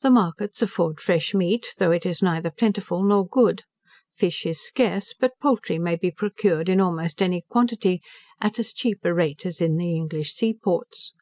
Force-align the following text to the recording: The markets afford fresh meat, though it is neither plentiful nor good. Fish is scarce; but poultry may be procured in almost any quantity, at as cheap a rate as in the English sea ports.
The 0.00 0.12
markets 0.12 0.62
afford 0.62 1.00
fresh 1.00 1.34
meat, 1.34 1.74
though 1.78 1.90
it 1.90 2.06
is 2.06 2.22
neither 2.22 2.52
plentiful 2.52 3.02
nor 3.02 3.26
good. 3.26 3.62
Fish 4.14 4.46
is 4.46 4.60
scarce; 4.60 5.12
but 5.12 5.40
poultry 5.42 5.76
may 5.76 5.96
be 5.96 6.12
procured 6.12 6.68
in 6.68 6.80
almost 6.80 7.20
any 7.20 7.42
quantity, 7.50 8.00
at 8.40 8.60
as 8.60 8.72
cheap 8.72 9.00
a 9.02 9.12
rate 9.12 9.44
as 9.44 9.60
in 9.60 9.76
the 9.76 9.96
English 9.96 10.34
sea 10.34 10.54
ports. 10.54 11.14